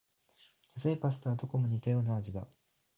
[0.77, 2.47] 安いパスタはどこも似たような味だ